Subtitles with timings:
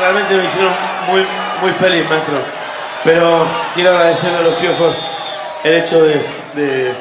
[0.00, 0.72] realmente me hicieron
[1.06, 1.26] muy,
[1.60, 2.38] muy feliz, maestro.
[3.04, 4.96] Pero quiero agradecerle a los piojos
[5.64, 6.94] el hecho de,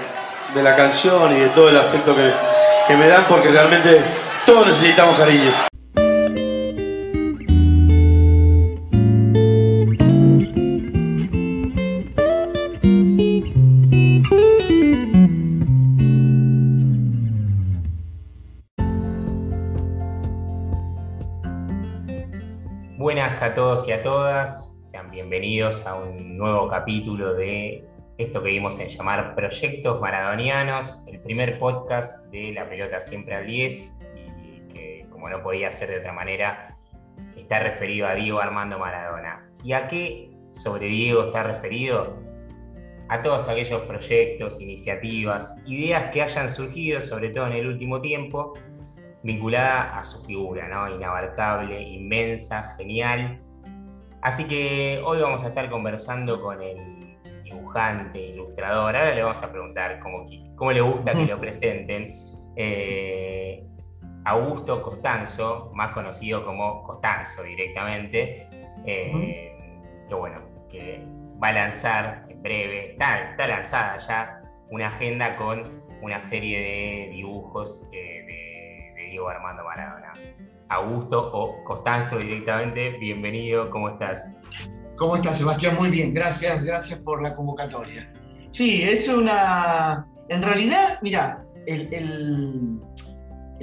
[0.61, 2.31] la canción y de todo el afecto que,
[2.87, 4.01] que me dan, porque realmente
[4.45, 5.68] todos necesitamos cariño.
[23.87, 27.85] Y a todas, sean bienvenidos a un nuevo capítulo de
[28.17, 33.47] esto que vimos en llamar Proyectos Maradonianos, el primer podcast de La Pelota Siempre al
[33.47, 33.97] 10
[34.43, 36.77] y que como no podía ser de otra manera,
[37.37, 39.49] está referido a Diego Armando Maradona.
[39.63, 42.17] ¿Y a qué sobre Diego está referido?
[43.07, 48.53] A todos aquellos proyectos, iniciativas, ideas que hayan surgido, sobre todo en el último tiempo,
[49.23, 50.67] vinculada a su figura.
[50.93, 53.41] Inabarcable, inmensa, genial.
[54.21, 58.95] Así que hoy vamos a estar conversando con el dibujante, ilustrador.
[58.95, 60.25] Ahora le vamos a preguntar cómo,
[60.55, 62.19] cómo le gusta que lo presenten.
[62.55, 63.63] Eh,
[64.25, 68.47] Augusto Costanzo, más conocido como Costanzo directamente,
[68.85, 69.55] eh,
[70.07, 71.03] que bueno, que
[71.41, 75.63] va a lanzar en breve, está, está lanzada ya una agenda con
[76.01, 80.11] una serie de dibujos eh, de Diego Armando Maradona.
[80.69, 84.29] Augusto o Costanzo directamente, bienvenido, ¿cómo estás?
[84.95, 85.75] ¿Cómo estás, Sebastián?
[85.79, 88.13] Muy bien, gracias, gracias por la convocatoria.
[88.51, 90.07] Sí, es una...
[90.27, 92.79] En realidad, mira, el,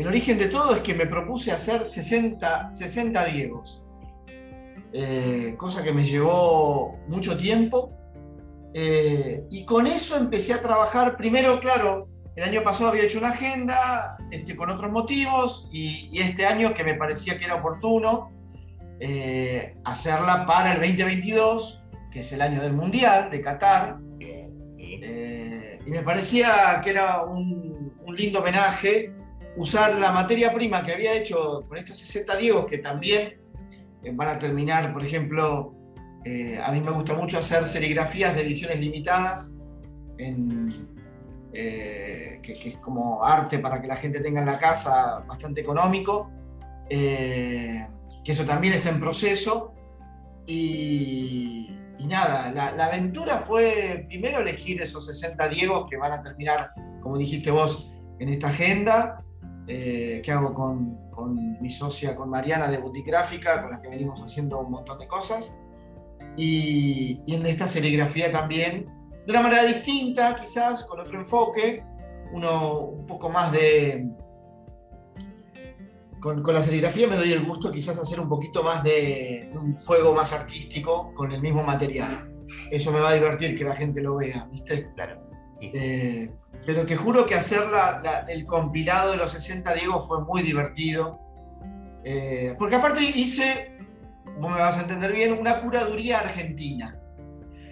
[0.05, 3.87] origen de todo es que me propuse hacer 60, 60 Diegos,
[4.93, 7.91] eh, cosa que me llevó mucho tiempo.
[8.75, 13.29] Eh, y con eso empecé a trabajar, primero, claro, el año pasado había hecho una
[13.29, 18.31] agenda este, con otros motivos y, este año que me parecía que era oportuno
[18.99, 23.99] eh, hacerla para el 2022, que es el año del Mundial de Qatar.
[24.19, 29.13] Eh, y me parecía que era un, lindo homenaje
[29.57, 33.41] usar la materia prima que había hecho con estos 60 diegos que también
[34.03, 35.75] eh, van a terminar, por ejemplo,
[36.63, 39.55] a mí me gusta mucho hacer serigrafías de ediciones limitadas
[40.19, 40.69] en,
[42.47, 46.31] eh, que, es como arte para que la gente tenga en la casa, bastante económico,
[46.89, 47.87] eh,
[48.25, 49.73] que eso también está en proceso.
[50.47, 51.71] Y,
[52.01, 56.71] nada, la, aventura fue primero elegir esos 60 diegos que van a terminar,
[57.03, 57.91] como dijiste vos,
[58.21, 59.19] en esta agenda,
[59.67, 64.23] eh, que hago con, con, mi socia, con Mariana de Butigráfica, con la que venimos
[64.23, 65.59] haciendo un montón de cosas.
[66.37, 68.87] Y, y en esta serigrafía también
[69.27, 71.83] de una manera distinta, quizás con otro enfoque,
[72.33, 74.09] uno un poco más de...
[76.21, 80.15] Con, la serigrafía me doy el gusto quizás hacer un poquito más de, un juego
[80.15, 82.33] más artístico con el mismo material.
[82.71, 84.91] Eso me va a divertir que la gente lo vea, ¿viste?
[84.95, 85.23] Claro.
[85.61, 86.29] Eh,
[86.65, 87.63] pero te juro que hacer
[88.29, 91.21] el compilado de los 60 Diego fue muy divertido.
[92.05, 93.77] Eh, porque aparte hice,
[94.39, 96.99] vos me vas a entender bien, una curaduría argentina.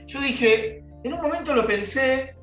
[0.07, 2.34] Yo dije, en un momento lo pensé,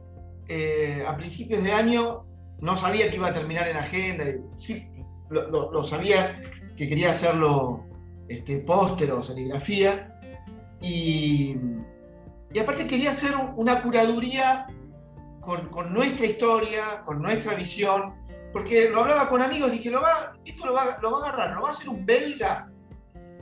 [0.54, 2.26] eh, a principios de año,
[2.60, 4.26] no sabía que iba a terminar en agenda,
[4.58, 4.86] sí,
[5.30, 6.42] lo, sabía
[6.76, 7.86] que quería hacerlo
[8.28, 10.20] este, póster o serigrafía,
[10.82, 11.56] y,
[12.52, 14.68] y, aparte quería hacer una curaduría
[15.40, 18.14] con, nuestra historia, con nuestra visión,
[18.52, 21.56] porque lo hablaba con amigos, dije, lo va, esto lo va, lo va a agarrar,
[21.56, 22.70] lo va a hacer un belga,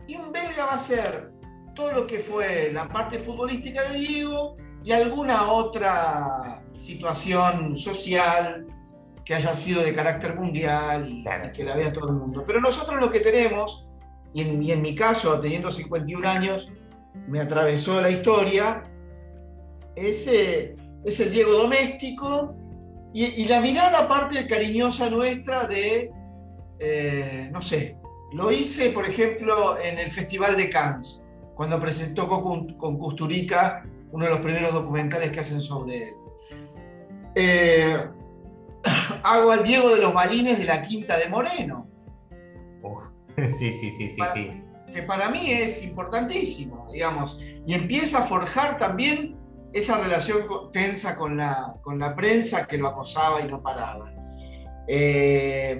[0.07, 1.31] y un belga va a ser
[1.73, 8.65] todo lo que fue la parte futbolística de Diego, y alguna otra situación social
[9.25, 11.23] que haya sido de carácter mundial y,
[11.55, 12.43] que la vea todo el mundo.
[12.47, 13.85] Pero nosotros lo que tenemos,
[14.33, 16.71] y en, mi caso, teniendo 51 años,
[17.27, 18.83] me atravesó la historia,
[19.95, 22.55] es, es el Diego doméstico
[23.13, 26.11] y, la mirada parte cariñosa nuestra de,
[26.79, 27.97] eh, no sé,
[28.33, 31.23] lo hice, por ejemplo, en el Festival de Cannes,
[31.55, 36.15] cuando presentó con, con Custurica uno de los primeros documentales que hacen sobre él.
[37.35, 38.07] Eh,
[39.23, 41.87] hago al Diego de los Balines de la Quinta de Moreno.
[43.57, 44.63] sí, sí, sí, sí, sí.
[44.93, 47.39] Que para mí es importantísimo, digamos.
[47.65, 49.37] Y empieza a forjar también
[49.71, 54.11] esa relación tensa con la, con la prensa que lo acosaba y no paraba.
[54.87, 55.79] Eh,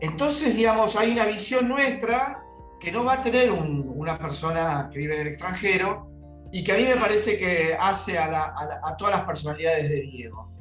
[0.00, 2.42] entonces, digamos, hay una visión nuestra
[2.80, 6.11] que no va a tener una persona que vive en el extranjero,
[6.52, 10.52] y que a mí me parece que hace a, todas las personalidades de Diego.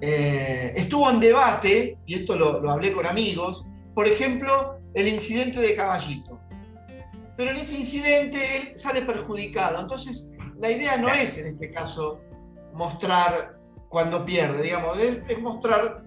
[0.00, 5.76] Eh, estuvo en debate, y esto lo, hablé con amigos, por ejemplo, el incidente de
[5.76, 6.40] Caballito.
[7.36, 9.80] pero en ese incidente él sale perjudicado.
[9.80, 12.20] Entonces, la idea no es en este caso
[12.72, 13.58] mostrar
[13.90, 16.02] cuando pierde, digamos, es, mostrar,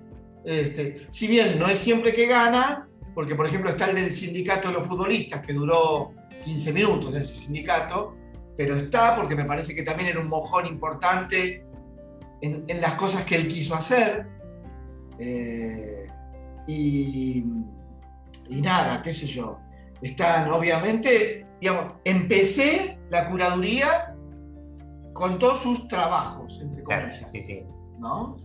[0.45, 4.69] este, si bien no es siempre que gana, porque por ejemplo está el del sindicato
[4.69, 6.11] de los futbolistas, que duró
[6.43, 8.15] 15 minutos ese sindicato,
[8.57, 11.65] pero está porque me parece que también era un mojón importante
[12.42, 14.27] en, las cosas que él quiso hacer.
[15.19, 16.07] Eh,
[16.68, 17.45] y,
[18.50, 19.59] y nada, qué sé yo.
[20.01, 24.15] Están, obviamente, digamos, empecé la curaduría
[25.13, 27.31] con todos sus trabajos, entre comillas.
[27.31, 27.63] sí, sí.
[28.00, 28.38] ¿no?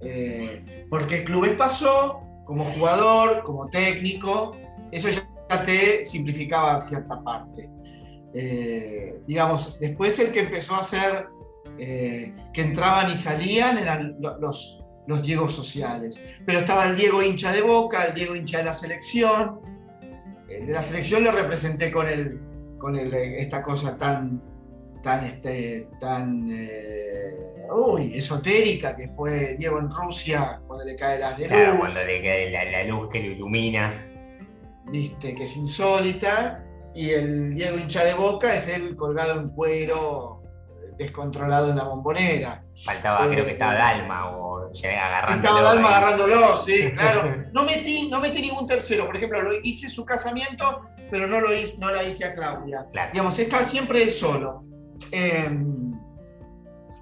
[0.00, 4.56] Eh, porque Clubes pasó como jugador, como técnico,
[4.90, 7.68] eso ya te simplificaba cierta parte.
[8.34, 11.26] Eh, digamos, después el que empezó a hacer
[11.78, 16.22] eh, que entraban y salían eran los, los Diegos sociales.
[16.46, 19.60] Pero estaba el Diego hincha de boca, el Diego hincha de la selección.
[20.46, 22.38] de la selección lo representé con, el,
[22.78, 24.42] con esta cosa tan,
[25.02, 31.38] tan, este, tan eh, uy, esotérica que fue Diego en Rusia cuando le cae las
[31.38, 31.78] de luz.
[31.78, 33.90] cuando le cae la, luz que lo ilumina.
[34.90, 36.64] Viste, que es insólita.
[36.94, 40.42] Y el Diego hincha de boca es el colgado en cuero,
[40.98, 42.64] descontrolado en la bombonera.
[42.84, 45.36] Faltaba, creo que estaba eh, Dalma o agarrándolo.
[45.36, 47.44] Estaba Dalma agarrándolo, sí, claro.
[47.52, 49.06] No metí, no metí ningún tercero.
[49.06, 52.86] Por ejemplo, lo hice su casamiento, pero no, lo hice, no la hice a Claudia.
[53.12, 54.62] Digamos, está siempre él solo.
[55.10, 55.92] Em,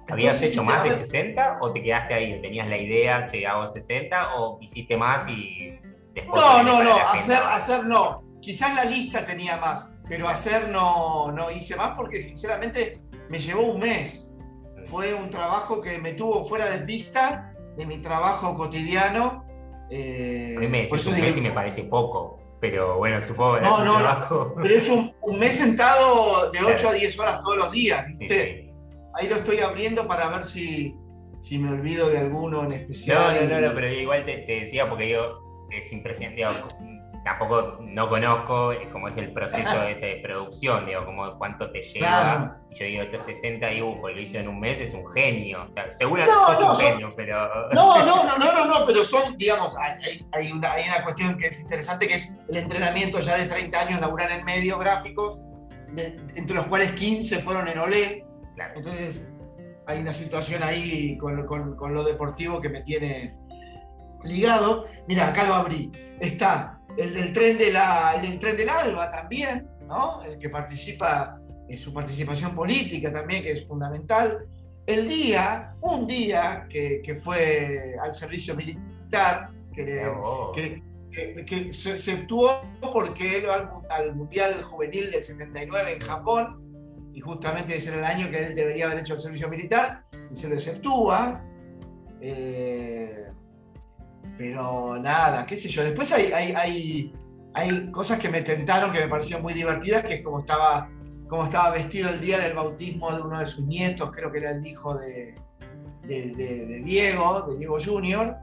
[0.09, 2.41] ¿Habías hecho más de 60 o te quedaste ahí?
[2.41, 5.77] ¿Tenías la idea, llegado a 60 o hiciste más y
[6.13, 6.41] después...
[6.41, 8.28] No, no, no, hacer, hacer no.
[8.41, 13.73] Quizás la lista tenía más, pero hacer no, no hice más porque sinceramente me llevó
[13.73, 14.31] un mes.
[14.85, 19.45] Fue un trabajo que me tuvo fuera de pista de mi trabajo cotidiano.
[19.89, 22.39] Eh, a mí me decís un mes y me parece poco.
[22.59, 27.19] Pero bueno, supongo que no, no, Pero es un, mes sentado de 8 a 10
[27.19, 28.73] horas todos los días, ¿viste?
[29.15, 30.95] Ahí lo estoy abriendo para ver si,
[31.39, 33.47] si me olvido de alguno en especial.
[33.49, 35.39] No, no, no, pero igual te, te decía porque yo
[35.71, 36.43] es impresionante
[37.23, 42.57] tampoco no conozco cómo es el proceso de, producción, digo, como cuánto te lleva.
[42.71, 45.65] Y yo digo, estos 60 dibujos lo hizo en un mes, es un genio.
[45.69, 47.69] O sea, seguramente no, no, un genio, pero.
[47.73, 51.37] No, no, no, no, no, no, pero son, digamos, hay, hay, una, hay una cuestión
[51.37, 55.39] que es interesante que es el entrenamiento ya de 30 años, laburar en medios gráficos,
[56.35, 58.25] entre los cuales 15 fueron en Olé.
[58.55, 58.73] Claro.
[58.75, 59.29] Entonces,
[59.87, 63.35] hay una situación ahí con, con, con lo deportivo que me tiene
[64.23, 64.85] ligado.
[65.07, 65.91] Mira, acá lo abrí.
[66.19, 70.21] Está el del tren, de la, el del, tren del Alba también, ¿no?
[70.23, 74.39] el que participa en su participación política también, que es fundamental.
[74.85, 80.11] El día, un día que, que fue al servicio militar, que,
[81.11, 82.61] que, que, se, se, actuó
[82.91, 88.05] porque él al, al, Mundial Juvenil del 79 en Japón, y justamente ese era el
[88.05, 91.45] año que él debería haber hecho el servicio militar, y se lo exceptúa.
[92.19, 93.31] Eh,
[94.39, 95.83] pero nada, qué sé yo.
[95.83, 97.13] Después hay, hay,
[97.53, 100.89] hay, cosas que me tentaron, que me parecieron muy divertidas, que es como estaba,
[101.27, 104.51] como estaba vestido el día del bautismo de uno de sus nietos, creo que era
[104.51, 105.35] el hijo de,
[106.03, 108.37] de, Diego, de Diego Junior,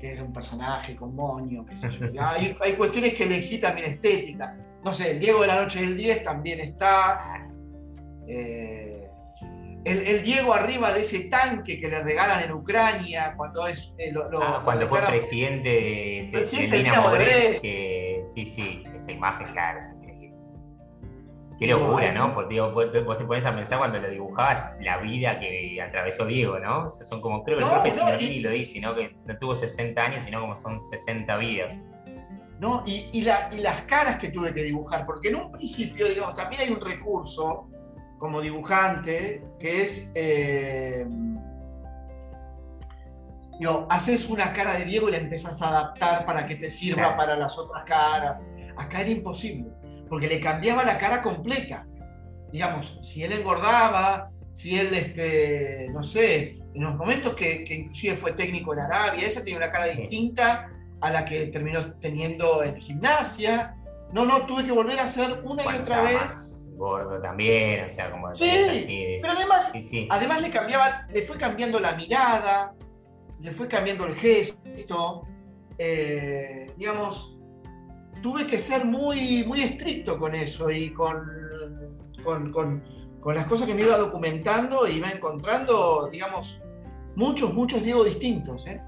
[0.00, 2.06] que es un personaje con moño, qué sé yo.
[2.20, 4.58] Hay, hay, cuestiones que elegí también estéticas.
[4.84, 7.48] No sé, el Diego de la Noche del 10 también está.
[8.26, 8.87] Eh,
[9.88, 14.62] el, Diego arriba de ese tanque que le regalan en Ucrania cuando es eh, ah,
[14.64, 19.80] cuando fue presidente de, presidente de, que sí, sí, esa imagen, claro.
[21.58, 22.34] Qué locura, ¿no?
[22.34, 26.86] Porque vos, te pones a pensar cuando lo dibujabas la vida que atravesó Diego, ¿no?
[26.86, 28.94] O sea, son como, creo que el profe no, lo dice, ¿no?
[28.94, 31.84] Que no tuvo 60 años, sino como son 60 vidas.
[32.60, 32.84] ¿no?
[32.86, 36.34] Y, y, la, y, las caras que tuve que dibujar, porque en un principio, digamos,
[36.34, 37.68] también hay un recurso
[38.18, 41.06] como dibujante, que es, eh,
[43.88, 47.36] haces una cara de Diego y la empezás a adaptar para que te sirva para
[47.36, 48.46] las otras caras.
[48.76, 49.70] Acá era imposible,
[50.08, 51.86] porque le cambiaba la cara completa.
[52.52, 58.32] Digamos, si él engordaba, si él, este, no sé, en los momentos que, inclusive fue
[58.32, 60.70] técnico en Arabia, esa tenía una cara distinta
[61.00, 63.76] a la que terminó teniendo en gimnasia.
[64.12, 68.10] No, no, tuve que volver a hacer una y otra vez gordo también, o sea,
[68.10, 68.34] como...
[68.34, 69.72] Sí, pero además,
[70.08, 72.74] además le, cambiaba, le fue cambiando la mirada,
[73.40, 75.26] le fue cambiando el gesto,
[75.76, 77.36] eh, digamos,
[78.22, 81.26] tuve que ser muy, muy estricto con eso y con,
[82.24, 86.60] con, con, las cosas que me iba documentando y iba encontrando, digamos,
[87.16, 88.66] muchos, muchos Diego distintos.
[88.66, 88.80] ¿eh?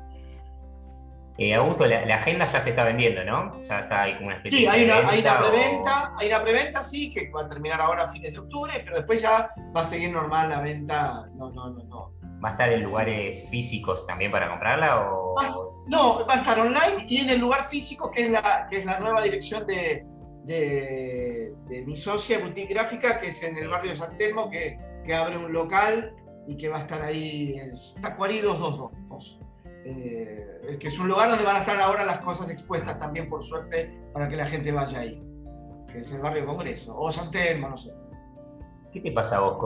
[1.39, 3.63] Eh, Augusto, la, agenda ya se está vendiendo, ¿no?
[3.63, 6.83] Ya está ahí como una especie sí, hay una, hay una preventa, hay una preventa,
[6.83, 9.85] sí, que va a terminar ahora a fines de octubre, pero después ya va a
[9.85, 11.27] seguir normal la venta.
[11.35, 12.13] No, no, no, no.
[12.45, 15.11] ¿Va a estar en lugares físicos también para comprarla?
[15.11, 15.71] O...
[15.89, 18.85] no, va a estar online y en el lugar físico, que es la, que es
[18.85, 20.05] la nueva dirección de,
[20.45, 25.15] de, mi socia boutique gráfica, que es en el barrio de San Telmo, que, que
[25.15, 26.15] abre un local
[26.47, 27.73] y que va a estar ahí en
[28.03, 29.39] Tacuarí 222.
[29.85, 33.43] Eh, que es un lugar donde van a estar ahora las cosas expuestas también, por
[33.43, 35.23] suerte, para que la gente vaya ahí,
[35.91, 37.93] que es el barrio Congreso, o San Telmo, no sé.
[38.93, 39.59] ¿Qué te pasa a vos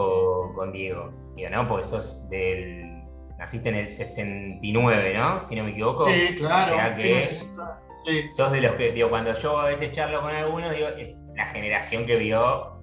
[0.55, 1.13] con, Diego?
[1.35, 1.67] Digo, ¿no?
[1.67, 3.03] Porque sos del.
[3.39, 5.41] Naciste en el 69, ¿no?
[5.41, 6.07] Si no me equivoco.
[6.07, 6.77] Sí, claro.
[8.31, 11.47] Sos de los que, digo, cuando yo a veces charlo con alguno, digo, es la
[11.47, 12.75] generación que vio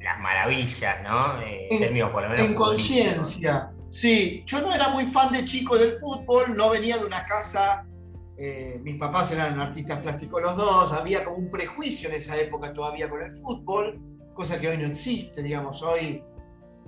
[0.00, 1.40] las maravillas, ¿no?
[1.42, 2.44] Eh, en, por lo menos.
[2.44, 3.70] En conciencia.
[3.90, 7.86] Sí, yo no era muy fan de chico del fútbol, no venía de una casa.
[8.38, 12.72] Eh, mis papás eran artistas plásticos los dos, había como un prejuicio en esa época
[12.72, 14.00] todavía con el fútbol
[14.40, 16.22] cosa que hoy no existe, digamos, hoy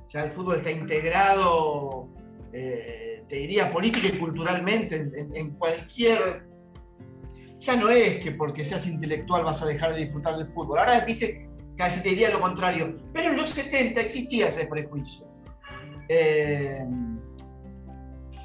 [0.09, 2.09] ya el fútbol está integrado,
[2.50, 4.97] eh, te diría, política y culturalmente
[5.35, 6.47] en, cualquier...
[7.59, 10.78] Ya no es que porque seas intelectual vas a dejar de disfrutar del fútbol.
[10.78, 12.97] Ahora, viste, casi te diría lo contrario.
[13.12, 15.26] Pero en los 70 existía ese prejuicio.
[16.14, 16.85] Eh,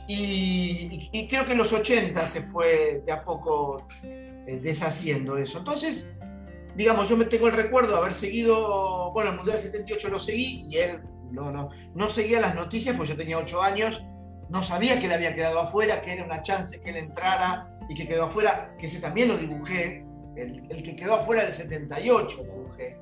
[0.08, 5.58] y, creo que en los 80 se fue de a poco eh, deshaciendo eso.
[5.58, 6.14] Entonces,
[6.76, 10.66] digamos, yo me tengo el recuerdo de haber seguido, bueno, el Mundial 78 lo seguí
[10.70, 14.02] y él no, no, no seguía las noticias, pues yo tenía 8 años,
[14.50, 17.96] no sabía que él había quedado afuera, que era una chance que él entrara y
[17.96, 20.06] que quedó afuera, que ese también lo dibujé,
[20.38, 22.98] el, que quedó afuera del 78 lo dibujé.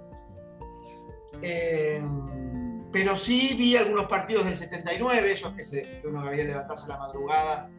[1.44, 2.02] Eh,
[2.96, 7.70] pero sí vi algunos partidos del 79, esos que, uno había levantarse a la madrugada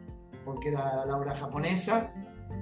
[0.45, 2.13] porque era la hora japonesa.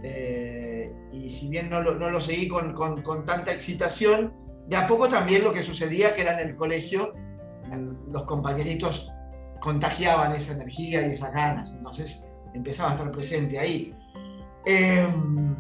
[0.01, 4.33] Eh, y si bien no lo, no lo seguí con, con, con, tanta excitación,
[4.69, 7.13] de a poco también lo que sucedía, que era en el colegio,
[8.09, 9.12] los compañeritos
[9.59, 13.93] contagiaban esa energía y esas ganas, entonces empezaba a estar presente ahí.
[14.65, 15.57] Em,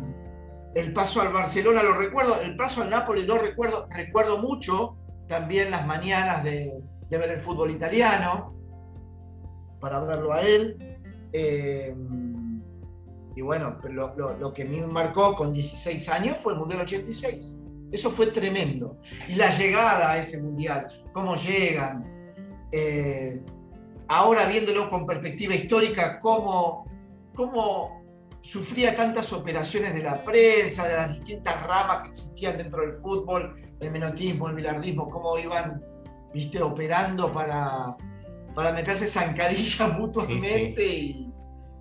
[0.73, 4.95] el paso al Barcelona lo recuerdo, el paso al Nápoles lo recuerdo, recuerdo mucho
[5.27, 8.53] también las mañanas de, ver el fútbol italiano,
[9.79, 10.99] para verlo a él.
[11.31, 11.95] Eh,
[13.35, 17.55] y bueno, lo, lo, que me marcó con 16 años fue el Mundial 86.
[17.91, 18.97] Eso fue tremendo.
[19.27, 22.03] Y la llegada a ese Mundial, cómo llegan.
[22.71, 23.41] Eh,
[24.07, 26.85] ahora viéndolo con perspectiva histórica, cómo,
[27.33, 28.05] cómo
[28.41, 33.61] sufría tantas operaciones de la prensa, de las distintas ramas que existían dentro del fútbol,
[33.79, 35.83] el menotismo, el bilardismo, cómo iban
[36.33, 37.95] viste, operando para,
[38.53, 41.25] para meterse zancadillas mutuamente y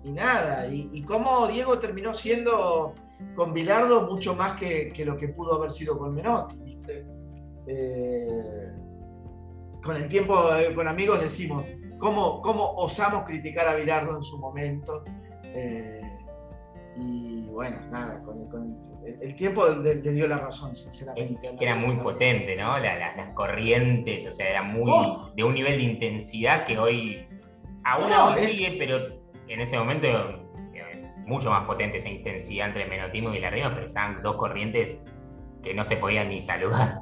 [0.05, 0.67] y nada.
[0.67, 2.93] Y, cómo Diego terminó siendo
[3.35, 6.77] con Bilardo mucho más que, lo que pudo haber sido con Menotti.
[7.67, 8.71] Eh,
[9.83, 11.63] con el tiempo, eh, con amigos decimos,
[11.97, 15.03] ¿cómo, cómo osamos criticar a Bilardo en su momento?
[15.43, 16.04] Eh, y
[17.55, 18.77] bueno, nada, con,
[19.21, 21.55] el, tiempo le, dio la razón, sinceramente.
[21.57, 22.77] era muy potente, ¿no?
[22.77, 25.31] las corrientes, o sea, era muy oh.
[25.33, 27.25] de un nivel de intensidad que hoy
[27.85, 29.07] aún no, sigue, pero
[29.47, 30.07] en ese momento
[30.93, 34.35] es mucho más potente esa intensidad entre el menotismo y la rima, pero estaban dos
[34.35, 34.99] corrientes
[35.63, 36.99] que no se podían ni saludar.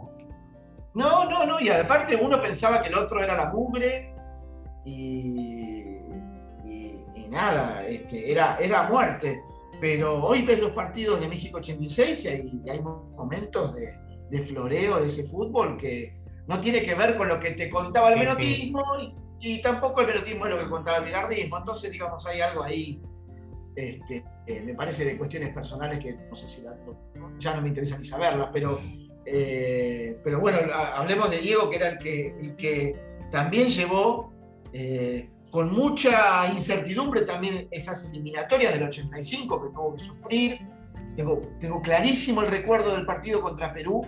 [0.93, 4.13] No, no, no, y aparte uno pensaba que el otro era la mugre
[4.85, 5.97] y,
[6.63, 9.41] y, nada, este, era, era muerte.
[9.83, 12.23] Pero hoy ves los partidos de México 86
[12.63, 16.15] y hay, momentos de, floreo de ese fútbol que
[16.47, 18.81] no tiene que ver con lo que te contaba el menotismo
[19.41, 21.57] y tampoco el perotismo es lo que contaba el bilardismo.
[21.57, 23.01] Entonces, digamos, hay algo ahí,
[23.75, 26.63] este, eh, me parece, de cuestiones personales que no sé si
[27.39, 28.79] ya no me interesa ni saberlas, pero,
[29.25, 32.95] eh, pero bueno, hablemos de Diego, que era el que, el que
[33.33, 34.31] también llevó
[34.71, 40.59] eh, con mucha incertidumbre también esas eliminatorias del 85 que tuvo que sufrir.
[41.15, 44.01] Tengo, tengo clarísimo el recuerdo del partido contra Perú,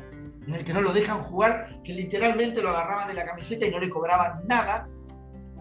[0.47, 3.69] en el que no lo dejan jugar, que literalmente lo agarraban de la camiseta y
[3.69, 4.87] no le cobraban nada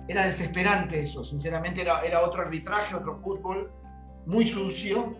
[0.08, 3.70] era desesperante eso, sinceramente era, era otro arbitraje, otro fútbol
[4.24, 5.18] muy sucio.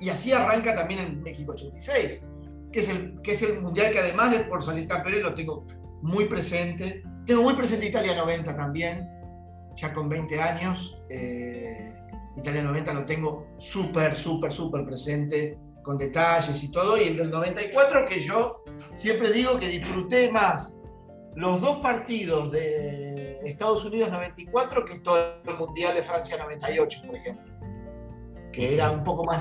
[0.00, 2.26] Y así arranca también el México 86,
[2.72, 5.64] que es el, que es el mundial que además de por salir campeón lo tengo
[6.02, 7.04] muy presente.
[7.24, 9.08] Tengo muy presente Italia 90 también,
[9.76, 10.98] ya con 20 años.
[11.08, 11.94] Eh,
[12.36, 16.96] Italia 90 lo tengo súper, súper, súper presente, con detalles y todo.
[16.96, 18.62] Y el del 94 que yo
[18.94, 20.78] siempre digo que disfruté más
[21.34, 27.16] los dos partidos de Estados Unidos 94 que todo el Mundial de Francia 98, por
[27.16, 27.52] ejemplo.
[28.52, 29.40] que era un poco más,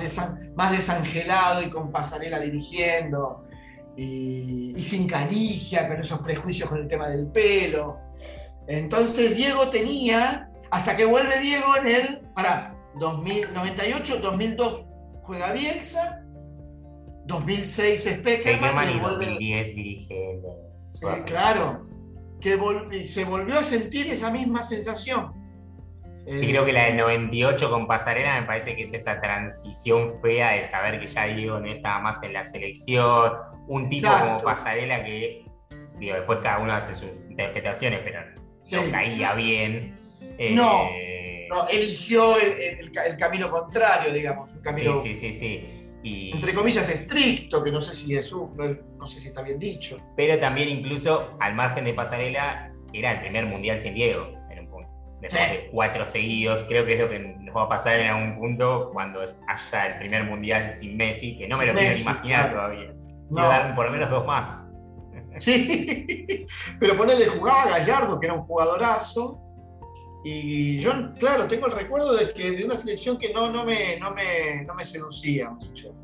[0.56, 3.44] más desangelado y con pasarela dirigiendo,
[3.96, 8.00] y, sin canigia, con esos prejuicios con el tema del pelo.
[8.68, 14.86] Entonces Diego tenía, hasta que vuelve Diego en el, para 2098, 2002
[15.24, 16.24] juega Bielsa,
[17.26, 21.88] 2006 es Peckerman, y 2010 dirige el, claro,
[22.40, 25.34] que se volvió a sentir esa misma sensación.
[26.28, 30.52] Sí, creo que la del 98 con Pasarela me parece que es esa transición fea
[30.52, 33.34] de saber que ya Diego no estaba más en la selección.
[33.68, 35.46] Un tipo como Pasarela que,
[36.00, 38.20] digo, después cada uno hace sus interpretaciones, pero
[38.72, 39.98] no caía bien.
[40.54, 44.52] no, eh, no, eligió el, camino contrario, digamos.
[44.52, 45.68] Un camino, sí, sí, sí.
[46.04, 50.00] Y, entre comillas, estricto, que no sé si es no sé si está bien dicho.
[50.16, 54.42] Pero también incluso al margen de Pasarela, era el primer mundial sin Diego
[55.22, 56.64] después de cuatro seguidos.
[56.68, 60.00] Creo que es lo que nos va a pasar en algún punto cuando haya el
[60.00, 62.94] primer mundial sin Messi, que no me lo quiero imaginar todavía.
[63.30, 63.48] No.
[63.48, 64.66] dar por lo menos dos más.
[65.40, 66.46] Sí,
[66.80, 69.40] pero ponerle jugaba Gallardo, que era un jugadorazo.
[70.24, 73.98] Y yo, claro, tengo el recuerdo de que de una selección que no, no, me,
[73.98, 75.96] no, me, no me seducía mucho.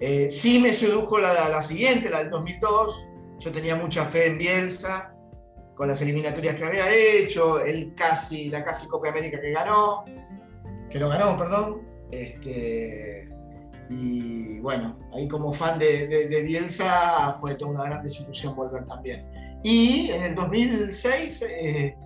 [0.00, 3.08] Eh, sí me sedujo la, la siguiente, la del 2002.
[3.38, 5.14] Yo tenía mucha fe en Bielsa
[5.76, 10.04] con las eliminatorias que había hecho, el casi, la casi Copa América que ganó,
[10.90, 11.82] que lo ganó, perdón.
[12.10, 13.28] Este,
[13.98, 19.26] y bueno, ahí como fan de, Bielsa fue toda una gran desilusión volver también.
[19.62, 21.96] Y en el 2006 eh,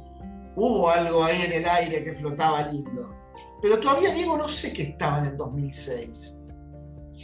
[0.57, 3.15] hubo algo ahí en el aire que flotaba lindo.
[3.63, 6.37] Pero todavía Diego no sé qué estaba en el 2006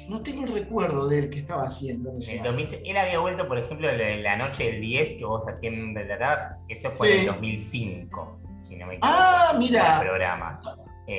[0.09, 2.11] no tengo el recuerdo de él que estaba haciendo.
[2.11, 6.55] En ese él había vuelto, por ejemplo, la noche del 10 que vos hacían atrás,
[6.69, 8.39] eso fue en el 2005,
[8.69, 9.01] si no me equivoco.
[9.03, 10.01] Ah, mira.
[10.01, 10.61] El programa.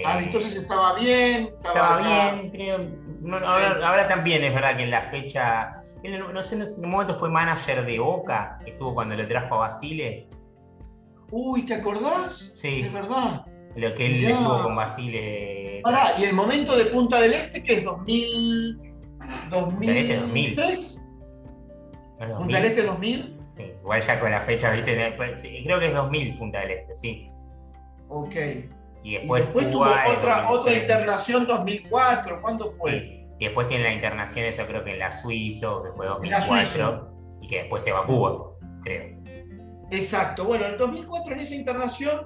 [0.06, 1.50] Ah, entonces estaba bien.
[1.56, 2.80] Estaba, bien, creo.
[3.46, 5.84] ahora, también es verdad que en la fecha.
[6.04, 9.60] no sé, en ese momento fue manager de Boca, que estuvo cuando le trajo a
[9.60, 10.28] Basile.
[11.32, 12.52] Uy, ¿te acordás?
[12.56, 12.82] Sí.
[12.82, 13.46] Es verdad.
[13.76, 15.82] Lo que él estuvo con Basile.
[15.84, 18.94] Pará, y el momento de Punta del Este, que es 2000.
[19.50, 21.02] 2003.
[22.20, 22.38] 2000.
[22.38, 23.40] ¿Punta del Este 2000?
[23.58, 25.14] Sí, igual ya con la fecha, ¿viste?
[25.18, 27.30] Pues, creo que es 2000 Punta del Este, sí.
[28.10, 28.36] Ok.
[29.04, 29.86] Y después, tuvo
[30.18, 33.28] otra, otra internación 2004, ¿cuándo fue?
[33.38, 37.12] Y después tiene la internación, eso creo que en la Suizo, que fue 2004,
[37.42, 38.52] y que después se va a Cuba,
[38.84, 39.18] creo.
[39.92, 42.22] Exacto, bueno, en 2004 en esa internación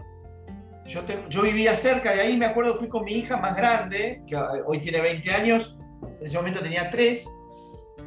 [1.29, 4.79] yo, vivía cerca de ahí, me acuerdo, fui con mi hija más grande, que hoy
[4.79, 7.27] tiene 20 años, en ese momento tenía 3,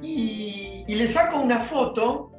[0.03, 2.30] y, le saco una foto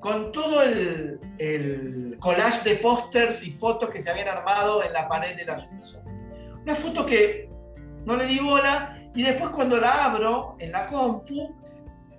[0.00, 5.36] con todo el, collage de pósters y fotos que se habían armado en la pared
[5.36, 6.00] de la Suiza.
[6.62, 7.48] Una foto que
[8.04, 11.56] no le di bola, y después cuando la abro en la compu,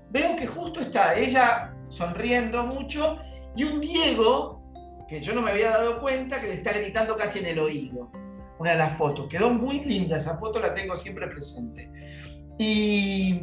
[0.10, 3.20] veo que justo está ella sonriendo mucho
[3.56, 4.62] y un Diego
[5.08, 8.10] que yo no me había dado cuenta que le está gritando casi en el oído.
[8.60, 9.28] Una de las fotos.
[9.28, 11.92] Quedó muy linda, esa foto la tengo siempre presente.
[12.58, 13.42] Y,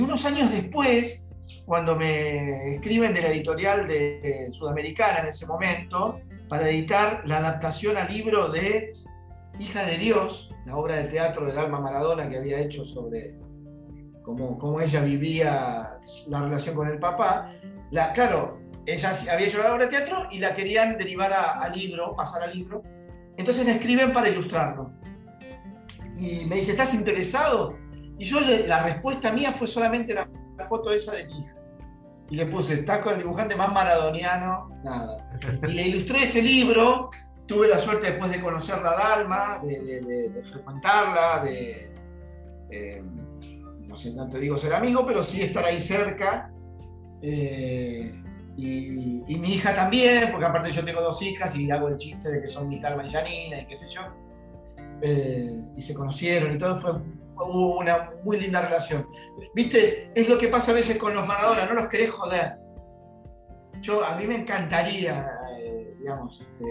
[0.00, 1.27] unos años después,
[1.68, 7.98] cuando me escriben de la editorial de Sudamericana en ese momento, para editar la adaptación
[7.98, 8.94] al libro de
[9.60, 13.34] Hija de Dios, la obra de teatro de Dalma Maradona que había hecho sobre
[14.22, 17.52] cómo, cómo ella vivía la relación con el papá.
[17.90, 22.16] La, claro, ella había hecho la obra de teatro y la querían derivar a, libro,
[22.16, 22.82] pasar al libro.
[23.36, 24.90] Entonces me escriben para ilustrarlo.
[26.16, 27.76] Y me dice, ¿estás interesado?
[28.18, 30.26] Y yo la respuesta mía fue solamente la,
[30.66, 31.57] foto esa de mi hija.
[32.30, 34.70] Y le puse, ¿estás con el dibujante más maradoniano?
[34.84, 35.24] Nada.
[35.68, 37.10] Y le ilustré ese libro.
[37.46, 41.90] Tuve la suerte después de conocerla a Dalma, de, frecuentarla, de...
[42.70, 43.02] Eh,
[43.86, 46.52] no sé, te digo ser amigo, pero sí estar ahí cerca.
[47.22, 48.12] Eh,
[48.58, 52.42] y, mi hija también, porque aparte yo tengo dos hijas y hago el chiste de
[52.42, 54.02] que son mi Dalma y Janina y qué sé yo.
[55.00, 56.92] Eh, y se conocieron y todo, fue,
[57.46, 59.08] una muy linda relación.
[59.54, 62.56] Viste, es lo que pasa a veces con los Maradona, no los querés joder.
[63.80, 66.64] Yo, a mí me encantaría, eh, digamos, este,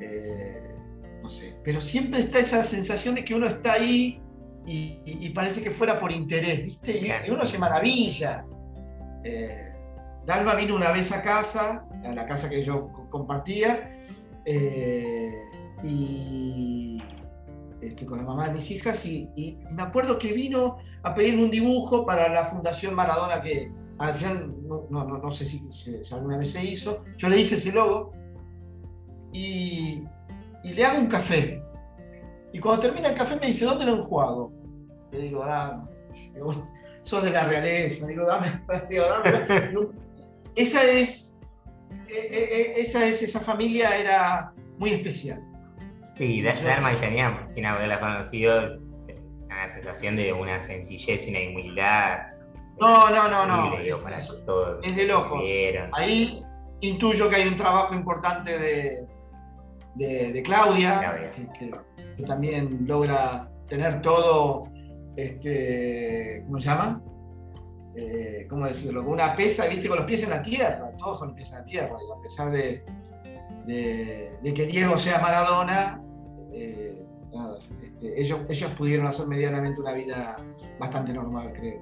[0.00, 0.74] eh,
[1.22, 4.22] no sé, pero siempre está esa sensación de que uno está ahí
[4.66, 6.98] y, parece que fuera por interés, ¿viste?
[6.98, 8.44] Y, uno se maravilla.
[10.26, 14.06] Dalma vino una vez a casa, a la casa que yo compartía,
[14.44, 15.34] eh,
[15.82, 17.02] y
[17.82, 21.50] este, con la mamá de mis hijas, y, me acuerdo que vino a pedirme un
[21.50, 25.62] dibujo para la Fundación Maradona, que al final no, sé si,
[26.12, 27.04] alguna vez se hizo.
[27.16, 28.12] Yo le hice ese logo
[29.32, 30.04] y,
[30.62, 31.62] le hago un café.
[32.52, 34.52] Y cuando termina el café me dice, ¿dónde lo enjuago?
[35.12, 35.88] Le digo, dame.
[36.34, 36.66] Digo,
[37.02, 38.06] sos de la realeza.
[38.06, 38.46] Digo, dame.
[38.90, 39.88] Digo, dame.
[40.54, 41.36] esa es,
[42.08, 45.49] e, e, e, esa es, esa familia era muy especial.
[46.20, 46.98] Sí, Dharma y
[47.48, 48.78] sin haberla conocido,
[49.46, 52.18] una sensación de una sencillez y una humildad.
[52.78, 53.78] No, no, no, no.
[53.78, 54.04] Es,
[54.82, 55.40] es, de locos.
[55.94, 56.44] Ahí
[56.82, 59.06] intuyo que hay un trabajo importante de,
[59.94, 64.64] de, Claudia, que, también logra tener todo,
[65.16, 67.02] este, ¿cómo se llama?
[67.96, 69.04] Eh, ¿Cómo decirlo?
[69.08, 71.64] Una pesa, viste, con los pies en la tierra, todos con los pies en la
[71.64, 72.84] tierra, a pesar de,
[73.66, 76.02] de, que Diego sea Maradona,
[76.52, 77.02] eh,
[77.58, 80.36] este, ellos, ellos pudieron hacer medianamente una vida
[80.78, 81.80] bastante normal, creo.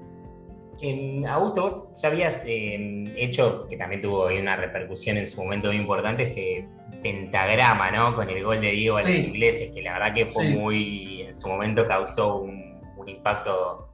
[0.80, 5.68] En Augusto, vos ya habías em, hecho, que también tuvo una repercusión en su momento
[5.68, 6.68] muy importante, ese
[7.02, 8.14] pentagrama, ¿no?
[8.14, 11.34] Con el gol de Diego a los ingleses, que la verdad que fue muy, en
[11.34, 12.68] su momento causó un,
[13.06, 13.88] impacto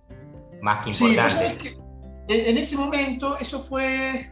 [0.60, 1.56] más que importante.
[1.60, 1.76] Sí,
[2.28, 4.28] en, ese momento, eso fue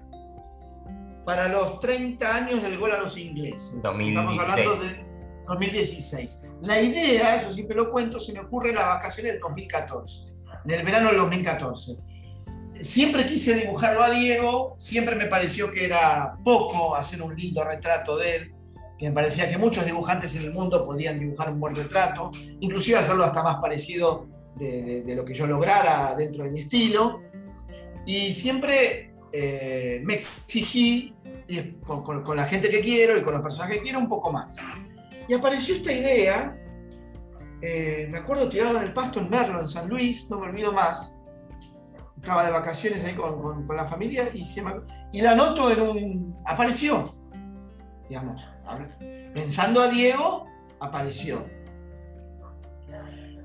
[1.24, 3.74] para los 30 años del gol a los ingleses.
[3.74, 4.00] Estamos
[4.40, 5.12] hablando de
[5.46, 6.40] 2016.
[6.62, 10.33] La idea, eso siempre lo cuento, se me ocurre en las vacaciones del 2014,
[10.64, 11.96] en el verano del 2014
[12.81, 18.16] siempre quise dibujarlo a Diego, siempre me pareció que era poco hacer un lindo retrato
[18.16, 18.55] de él,
[18.98, 22.98] que me parecía que muchos dibujantes en el mundo podían dibujar un buen retrato, inclusive
[22.98, 24.26] hacerlo hasta más parecido
[24.57, 27.20] de, lo que yo lograra dentro de mi estilo.
[28.07, 31.14] Y siempre eh, me exigí,
[31.85, 34.57] con, la gente que quiero y con los personajes que quiero, un poco más.
[35.33, 36.55] Y apareció esta idea,
[37.62, 40.75] eh, me acuerdo tirado en el pasto en Merlo, en San Luis, no me olvido
[40.75, 41.16] más,
[42.21, 46.37] estaba de vacaciones ahí con, la familia y la noto en un...
[46.45, 47.14] apareció,
[48.11, 48.47] digamos,
[49.33, 50.45] pensando a Diego,
[50.81, 51.47] apareció.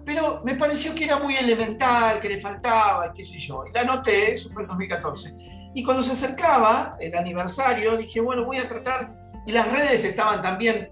[0.04, 3.64] Pero me pareció que era muy elemental, que le faltaba, qué sé yo.
[3.66, 5.36] Y la noté, eso fue en 2014.
[5.74, 9.16] Y cuando se acercaba el aniversario, dije, bueno, voy a tratar.
[9.46, 10.92] Y las redes estaban también,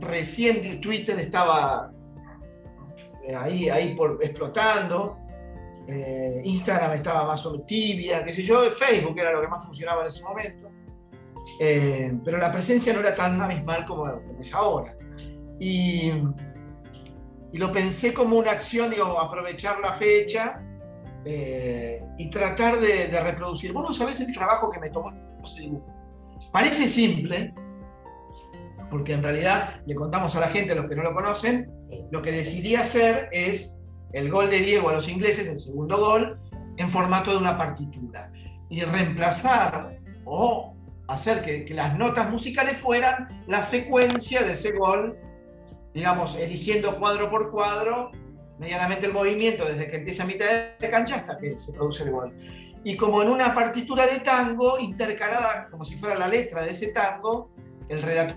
[0.00, 1.92] recién Twitter estaba
[3.38, 5.18] ahí, ahí por, explotando.
[5.86, 10.00] Eh, Instagram estaba más o tibia, qué sé yo, Facebook era lo que más funcionaba
[10.02, 10.70] en ese momento.
[11.60, 14.08] Eh, pero la presencia no era tan abismal como,
[14.40, 14.96] es ahora.
[15.60, 16.10] Y,
[17.52, 20.60] y, lo pensé como una acción, digo, aprovechar la fecha
[21.24, 23.72] eh, y tratar de, reproducir.
[23.72, 25.86] Vos no sabés el trabajo que me tomó ese dibujo.
[26.52, 27.54] Parece simple,
[28.90, 31.70] porque en realidad le contamos a la gente, a los que no lo conocen,
[32.10, 33.76] lo que decidí hacer es
[34.12, 36.40] el gol de Diego a los ingleses, el segundo gol,
[36.76, 38.30] en formato de una partitura.
[38.70, 40.74] Y reemplazar o
[41.08, 45.18] hacer que, las notas musicales fueran la secuencia de ese gol,
[45.92, 48.10] digamos, eligiendo cuadro por cuadro,
[48.58, 50.46] medianamente el movimiento desde que empieza a mitad
[50.78, 52.32] de cancha hasta que se produce el gol.
[52.84, 56.88] Y como en una partitura de tango, intercalada como si fuera la letra de ese
[56.88, 57.50] tango,
[57.88, 58.36] el relato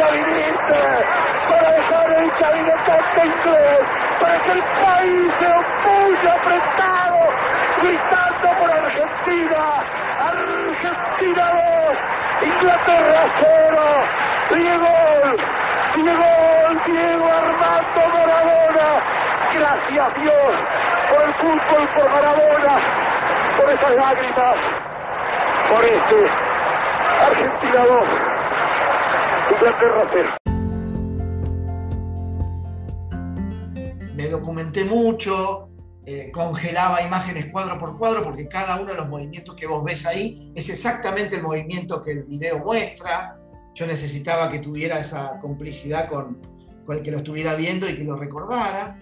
[0.00, 3.80] Para dejar el cabinetante inglés,
[4.18, 7.20] para que el país se opulle apretado,
[7.82, 9.62] gritando por Argentina.
[10.20, 11.98] Argentina 2,
[12.48, 13.60] Inglaterra 0.
[14.50, 14.88] Diego,
[15.96, 16.30] Diego,
[16.86, 18.88] Diego Armando Maradona.
[19.52, 20.52] Gracias Dios
[21.10, 22.74] por el fútbol, por Maradona,
[23.58, 24.56] por esas lágrimas,
[25.68, 26.30] por este
[27.26, 28.29] Argentina 2.
[34.14, 35.68] Me documenté mucho,
[36.06, 40.06] eh, congelaba imágenes cuadro por cuadro, porque cada uno de los movimientos que vos ves
[40.06, 43.38] ahí es exactamente el movimiento que el video muestra.
[43.74, 46.40] Yo necesitaba que tuviera esa complicidad con,
[46.88, 48.98] el que lo estuviera viendo y que lo recordara.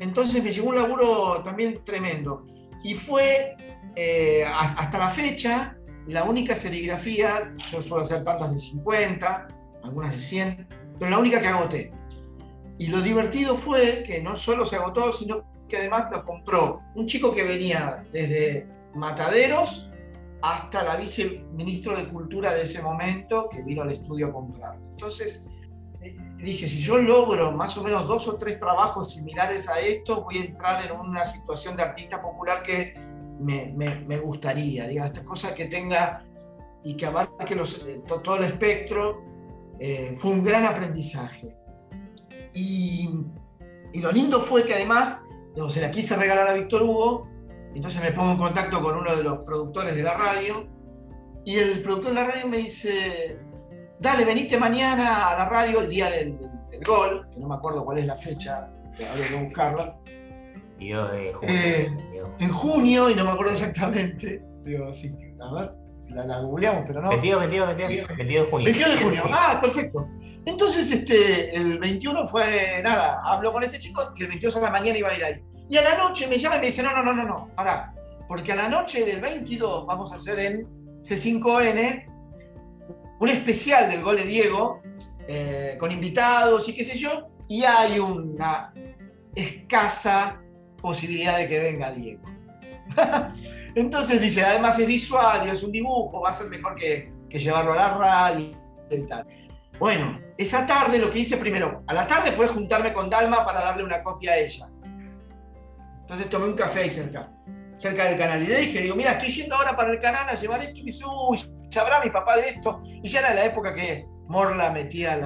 [0.00, 2.46] Entonces me llegó un laburo también tremendo.
[2.82, 3.56] Y fue
[3.94, 9.48] eh, hasta la fecha la única serigrafía, yo suelo hacer tantas de 50,
[9.88, 11.92] algunas de 100, pero la única que agoté.
[12.78, 17.06] Y lo divertido fue que no solo se agotó, sino que además lo compró un
[17.06, 19.90] chico que venía desde Mataderos
[20.40, 24.80] hasta la viceministro de Cultura de ese momento que vino al estudio a comprarlo.
[24.90, 25.46] Entonces
[26.00, 30.22] eh, dije, si yo logro más o menos dos o tres trabajos similares a esto,
[30.22, 32.94] voy a entrar en una situación de artista popular que
[33.40, 36.24] me, me, gustaría, diga, esta cosa que tenga
[36.82, 39.22] y que abarque los, eh, todo el espectro,
[39.80, 41.54] eh, fue un gran aprendizaje.
[42.54, 43.10] Y,
[43.92, 45.22] y, lo lindo fue que además
[45.68, 47.28] se la quise regalar a Víctor Hugo,
[47.74, 50.66] entonces me pongo en contacto con uno de los productores de la radio,
[51.44, 53.38] y el productor de la radio me dice,
[53.98, 56.38] dale, venite mañana a la radio el día del,
[56.86, 58.70] gol, que no me acuerdo cuál es la fecha,
[59.10, 59.98] habría que buscarla.
[60.78, 61.90] Eh,
[62.38, 64.44] en junio, y no me acuerdo exactamente.
[64.62, 65.74] Digo, sí, a ver,
[66.10, 67.10] la, la googleamos, pero no.
[67.10, 68.64] 22, 22, 22, 22 de junio.
[68.64, 70.08] 22 de junio, ah, perfecto.
[70.44, 74.70] Entonces, este, el 21 fue nada, hablo con este chico y el 22 a la
[74.70, 75.42] mañana iba a ir ahí.
[75.68, 77.92] Y a la noche me llama y me dice: No, no, no, no, no, ahora,
[78.26, 80.66] porque a la noche del 22 vamos a hacer en
[81.02, 82.06] C5N
[83.20, 84.80] un especial del gol de Diego,
[85.26, 88.72] eh, con invitados y qué sé yo, y hay una
[89.34, 90.40] escasa
[90.80, 92.22] posibilidad de que venga Diego.
[93.78, 97.38] Entonces dice, además es visual y es un dibujo, va a ser mejor que, que
[97.38, 98.50] llevarlo a la radio
[98.90, 99.26] y tal.
[99.78, 103.60] Bueno, esa tarde lo que hice primero, a la tarde fue juntarme con Dalma para
[103.60, 104.68] darle una copia a ella.
[106.00, 107.30] Entonces tomé un café ahí cerca,
[107.76, 108.42] cerca del canal.
[108.42, 110.78] Y le dije, digo, mira, estoy yendo ahora para el canal a llevar esto.
[110.78, 111.38] Y me dice, uy,
[111.70, 112.82] sabrá mi papá de esto.
[112.84, 115.16] Y ya era la época que Morla metía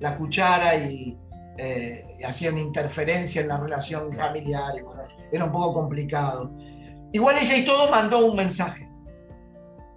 [0.00, 1.16] la, cuchara y,
[1.58, 4.72] eh, hacía una interferencia en la relación familiar.
[4.76, 6.52] Y era un poco complicado.
[7.14, 8.90] Igual ella y todo mandó un mensaje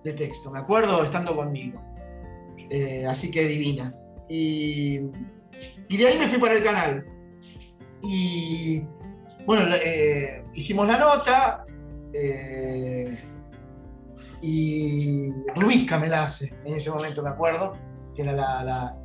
[0.04, 1.82] de texto, me acuerdo, estando conmigo.
[2.70, 3.92] Eh, así que divina.
[4.30, 7.04] Y, de ahí me fui para el canal.
[8.04, 8.84] Y
[9.48, 11.66] bueno, eh, hicimos la nota.
[12.14, 13.20] Eh,
[14.44, 17.74] y Rubisca me la hace en ese momento, me acuerdo,
[18.16, 18.96] que era la,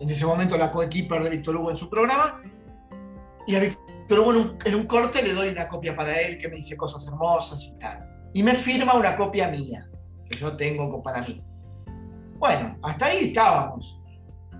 [0.00, 2.40] en ese momento la coequiper de Víctor Hugo en su programa.
[3.46, 6.48] Y a Víctor Hugo en en un corte le doy una copia para él que
[6.48, 8.30] me dice cosas hermosas y tal.
[8.32, 9.88] Y me firma una copia mía
[10.28, 11.42] que yo tengo para mí.
[12.38, 14.00] Bueno, hasta ahí estábamos.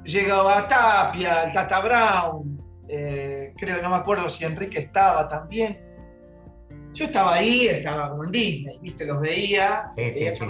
[0.05, 5.81] Llegaba Tapia, el Tata Brown, eh, creo, no me acuerdo si Enrique estaba también.
[6.93, 9.05] Yo estaba ahí, estaba como en Disney, ¿viste?
[9.05, 9.91] Los veía.
[9.97, 10.45] Sí, sí, sí,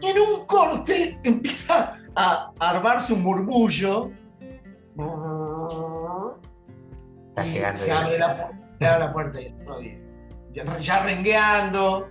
[0.00, 4.10] y en un corte empieza a armarse un murmullo.
[7.74, 9.54] Se abre la, la puerta y
[10.80, 12.08] ya rengueando,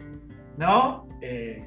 [0.57, 1.07] ¿no?
[1.21, 1.65] Eh,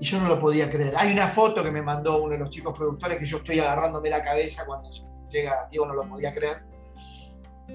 [0.00, 0.94] y yo no lo podía creer.
[0.96, 4.10] Hay una foto que me mandó uno de los chicos productores que yo estoy agarrándome
[4.10, 4.90] la cabeza cuando
[5.30, 6.62] llega, Diego no lo podía creer.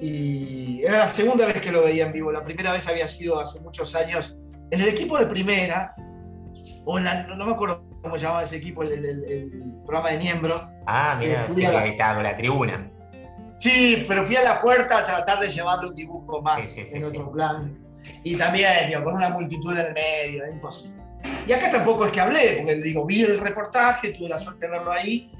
[0.02, 2.32] Y era la segunda vez que lo veía en vivo.
[2.32, 4.38] La primera vez había sido hace muchos años
[4.70, 5.96] en el equipo de primera,
[6.86, 10.70] o en no me acuerdo cómo llamaba ese equipo, el, programa de Niembro.
[10.86, 12.91] Ah, mira, fui a la, la tribuna.
[13.60, 17.32] Sí, pero fui a la puerta a tratar de llevarle un dibujo más en otro
[17.32, 17.78] plan.
[18.24, 20.98] Y también, digo, con una multitud en el medio, es imposible.
[21.48, 24.72] Y acá tampoco es que hablé, porque digo, vi el reportaje, tuve la suerte de
[24.72, 25.32] verlo ahí.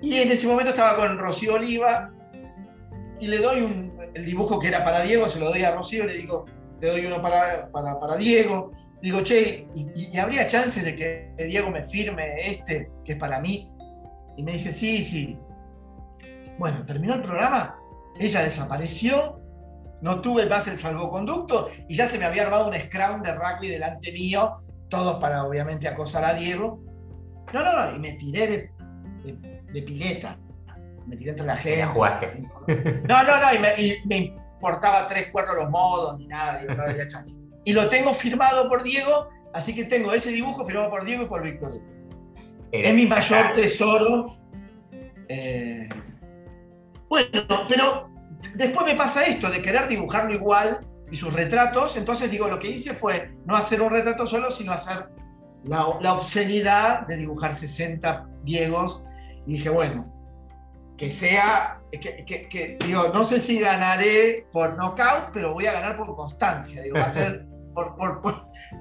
[0.00, 2.12] Y en ese momento estaba con Rocío Oliva
[3.20, 6.06] y le doy un, el dibujo que era para Diego, se lo doy a Rocío,
[6.06, 6.46] le digo,
[6.80, 8.72] le doy uno para, para, para Diego.
[9.02, 13.70] Digo, che, y, habría chance de que Diego me firme este, que es para mí?
[14.36, 15.38] Y me dice, sí, sí.
[16.58, 17.78] Bueno, terminó el programa,
[18.18, 19.40] ella desapareció,
[20.02, 23.68] no tuve más el salvoconducto y ya se me había armado un scrum de rugby
[23.68, 26.80] delante mío todos para obviamente acosar a Diego.
[27.52, 28.70] No, no, no, y me tiré
[29.24, 30.38] de, pileta.
[31.06, 31.84] Me tiré entre la gente.
[31.86, 32.42] jugaste.
[33.08, 37.40] No, no, no, y me, importaba tres cuernos los modos ni nada, no había chance.
[37.64, 41.26] Y lo tengo firmado por Diego, así que tengo ese dibujo firmado por Diego y
[41.26, 41.80] por Víctor.
[42.72, 44.36] es mi mayor tesoro.
[45.28, 45.88] Eh,
[47.08, 48.10] bueno, pero
[48.54, 51.96] después me pasa esto de querer dibujarlo igual y sus retratos.
[51.96, 55.08] Entonces digo, lo que hice fue no hacer un retrato solo, sino hacer
[55.64, 59.04] la, la obscenidad de dibujar 60 Diegos.
[59.46, 60.12] Y dije, bueno,
[60.98, 65.96] que sea, que, que, digo, no sé si ganaré por knockout, pero voy a ganar
[65.96, 68.20] por constancia, digo, va a ser por, por,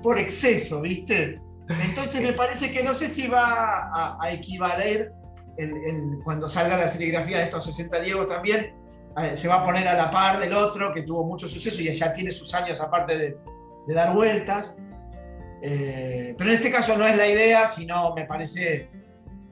[0.01, 1.39] por, exceso, ¿viste?
[1.69, 5.11] Entonces me parece que no sé si va a, a equivaler
[5.57, 8.73] el, cuando salga la serigrafía de estos 60 Diegos también,
[9.33, 12.13] se va a poner a la par del otro que tuvo mucho suceso y ya
[12.13, 13.37] tiene sus años aparte de,
[13.93, 14.75] dar vueltas.
[15.63, 18.89] Eh, pero en este caso no es la idea, sino me parece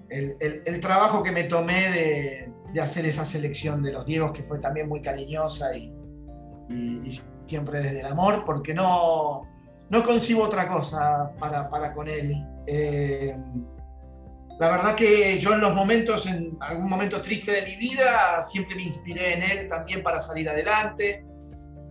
[0.10, 4.32] el, el- el trabajo que me tomé de, de hacer esa selección de los Diegos,
[4.34, 5.92] que fue también muy cariñosa y,
[6.70, 9.44] y- y siempre desde el amor, porque no,
[9.90, 12.36] no concibo otra cosa para, para con él.
[12.68, 13.36] Eh,
[14.60, 18.76] la verdad que yo en los momentos, en algún momento triste de mi vida, siempre
[18.76, 21.26] me inspiré en él también para salir adelante.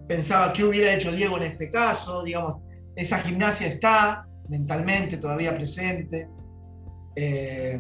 [0.09, 2.62] Pensaba qué hubiera hecho Diego en este caso, digamos,
[2.96, 6.29] esa gimnasia está mentalmente todavía presente.
[7.16, 7.79] Eh,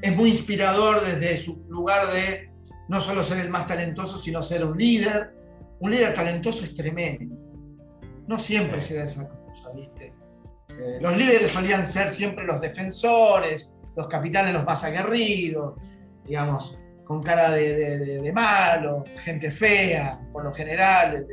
[0.00, 2.50] es muy inspirador desde su lugar de
[2.88, 5.32] no solo ser el más talentoso, sino ser un líder.
[5.80, 7.34] Un líder talentoso es tremendo.
[8.26, 10.12] No siempre se da esa cosa, ¿viste?
[10.68, 15.74] Eh, los líderes solían ser siempre los defensores, los capitanes los más aguerridos,
[16.24, 21.26] digamos, con cara de, de- de- de malo, gente fea, por lo general.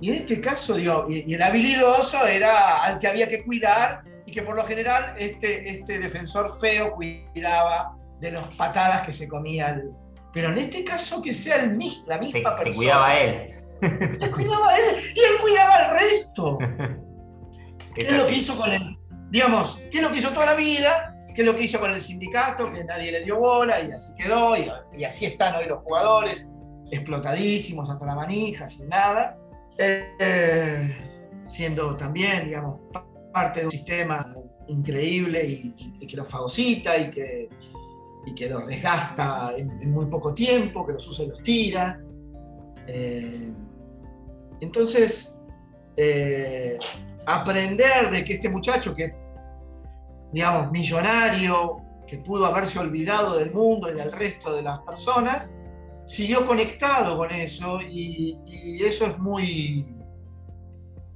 [0.00, 4.02] y en este caso, digo, y, y el habilidoso era al que había que cuidar
[4.26, 9.26] y que por lo general este, este defensor feo cuidaba de las patadas que se
[9.28, 9.90] comía el-
[10.32, 12.74] Pero en este caso que sea el, la Se, misma se persona.
[12.76, 13.52] cuidaba a él.
[13.80, 16.58] Él cuidaba a él y él cuidaba al resto.
[17.94, 18.96] ¿Qué es lo que hizo con el,
[19.30, 21.14] digamos, qué es lo que hizo toda la vida?
[21.38, 22.68] ¿Qué es lo que hizo con el sindicato?
[22.72, 26.48] Que nadie le dio bola y así quedó y, así están hoy los jugadores,
[26.90, 29.38] explotadísimos hasta la manija, sin nada,
[29.78, 30.96] Eh,
[31.46, 34.34] siendo también, digamos, pa- parte de un sistema
[34.66, 37.48] increíble y, que los fagocita y que,
[38.26, 42.00] y que los desgasta en, en muy poco tiempo, que los usa y los tira.
[42.88, 43.52] Eh,
[44.60, 45.38] entonces,
[45.96, 46.80] eh,
[47.26, 49.14] aprender de que este muchacho que,
[50.32, 55.56] digamos, millonario, que pudo haberse olvidado del mundo y del resto de las personas,
[56.06, 59.84] siguió conectado con eso y, y eso es muy,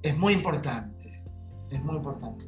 [0.03, 1.23] es muy importante.
[1.71, 2.45] Es muy importante.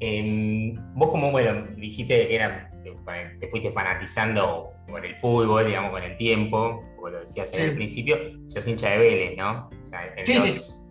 [0.00, 2.92] Em, vos como, bueno, dijiste que era, te,
[3.40, 7.66] te fuiste fanatizando por el fútbol, digamos, con el tiempo, como lo decías en Sí.
[7.66, 9.68] el principio, sos hincha de Vélez, ¿no?
[9.68, 10.38] O sea, en Sí.
[10.38, 10.86] los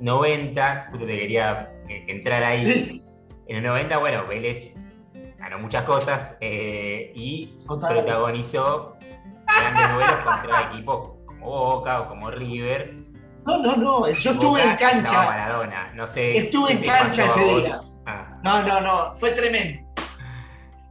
[0.00, 3.03] 90, justo te quería que, que entrar ahí, Sí,
[3.46, 4.72] en los 90, bueno, Vélez
[5.38, 7.92] ganó muchas cosas eh, y Total.
[7.94, 8.96] protagonizó
[9.46, 12.94] grandes duelos contra equipos como Boca o como River.
[13.46, 15.12] no, no, no, yo estuve Boca en cancha.
[15.12, 16.32] Maradona, no sé.
[16.38, 17.78] Estuve en cancha ese día.
[18.06, 18.38] Ah.
[18.42, 19.82] No, no, no, fue tremendo.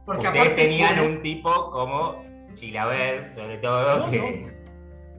[0.06, 2.22] Porque Ustedes aparte tenían fue- un tipo como
[2.54, 4.52] Chilaver, sobre todo, No, que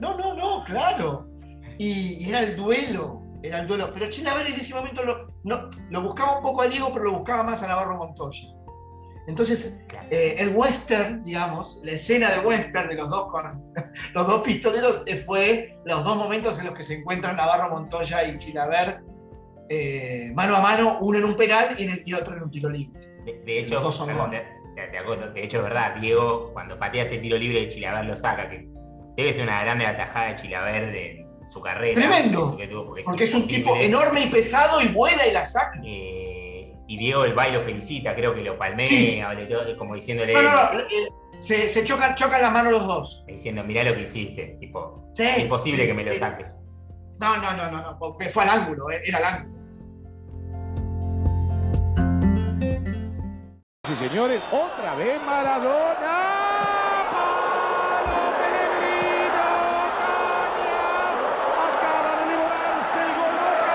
[0.00, 1.26] No, no, no, claro.
[1.78, 3.90] Y, y era el duelo, era el duelo.
[3.92, 7.12] Pero Chilaver en ese momento lo, no, lo buscaba un poco a Diego, pero lo
[7.12, 8.48] buscaba más a Navarro Montoya.
[9.28, 9.80] Entonces,
[10.10, 13.72] eh, el western, digamos, la escena de western de los dos con
[14.14, 18.22] los dos pistoleros eh, fue los dos momentos en los que se encuentran Navarro Montoya
[18.28, 19.00] y Chilaver
[19.68, 22.50] eh, mano a mano, uno en un penal y, en el- y otro en un
[22.50, 23.00] tiro libre.
[23.24, 24.38] de, de hecho, Los dos son perdón, gol.
[24.38, 28.04] te- te- te acoto, de hecho es verdad, Diego cuando patea ese tiro libre Chilaver
[28.04, 28.68] lo saca, que
[29.16, 31.94] debe ser una grande atajada de Chilaver de su carrera.
[31.94, 35.80] Tremendo, que tuvo, Porque es un tipo enorme y pesado y vuela y la saca.
[35.84, 39.20] Eh, y Diego el baile lo felicita, creo que lo palmea, Sí.
[39.22, 41.08] o le to- como diciéndole, No, no, no, eh,
[41.40, 43.24] se, se chocan, chocan las manos los dos.
[43.26, 46.56] diciendo, mirá lo que hiciste, tipo, Sí, es imposible sí, que me lo saques.
[47.18, 49.56] No, no, no, no, no, porque fue al ángulo, eh, era al ángulo.
[53.86, 56.34] Sí, señores, otra vez Maradona.
[57.12, 59.46] ¡Palo Pellegrino!
[60.00, 60.90] ¡Caña!
[61.70, 63.74] Acaba de devorarse el gol Boca.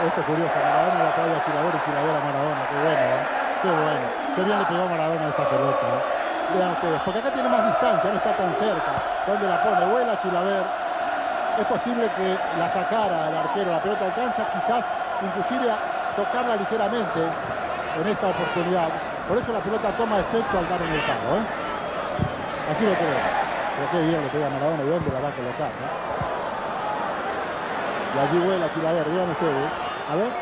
[0.00, 3.20] Esto es curioso, Maradona la trae a Chilavera y Chilavera a Maradona, qué bueno, ¿eh?
[3.60, 4.06] qué bueno.
[4.32, 5.86] Qué bien le pegó Maradona a esta pelota.
[5.92, 6.56] ¿eh?
[6.56, 8.92] Vean ustedes, porque acá tiene más distancia, no está tan cerca.
[9.26, 9.84] ¿Dónde la pone?
[9.92, 10.64] Vuela Chilaver.
[11.60, 14.88] Es posible que la sacara el arquero, la pelota alcanza quizás
[15.20, 15.76] inclusive a
[16.16, 18.88] tocarla ligeramente en esta oportunidad.
[19.28, 21.36] Por eso la pelota toma efecto al dar en el palo.
[21.36, 21.44] ¿eh?
[22.72, 23.20] Aquí lo creo.
[23.76, 25.68] Pero qué bien le pega Maradona y dónde la va a colocar.
[25.68, 25.92] ¿eh?
[28.16, 29.89] Y allí vuela Chilaver, vean ustedes.
[30.10, 30.32] A ver.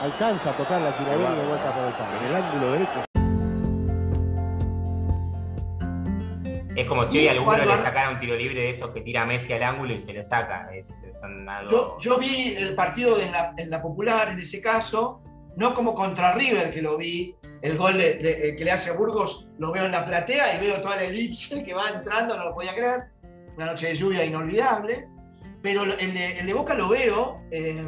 [0.00, 2.18] Alcanza a tocar la Chilaver y de vuelta por el palo.
[2.20, 3.04] En el ángulo derecho.
[6.76, 9.26] Es como si hoy alguno cuando- le sacara un tiro libre de esos que tira
[9.26, 10.68] Messi al ángulo y se lo saca.
[10.72, 11.70] Es, son algo...
[11.70, 15.20] Yo, yo vi el partido de la, en la popular en ese caso,
[15.56, 18.90] no como contra River que lo vi, el gol de- de- eh, que le hace
[18.90, 22.36] a Burgos, lo veo en la platea y veo toda la elipse que va entrando,
[22.36, 23.04] no lo podía creer.
[23.56, 25.08] Una noche de lluvia inolvidable.
[25.60, 27.84] Pero el de, el de Boca lo veo eh,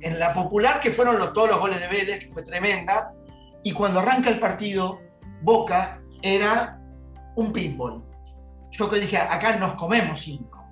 [0.00, 3.12] en la popular, que fueron los- todos los goles de Vélez, que fue tremenda.
[3.62, 5.00] Y cuando arranca el partido,
[5.42, 6.80] Boca era
[7.36, 8.02] un pinball.
[8.70, 10.64] Yo que dije, acá nos comemos cinco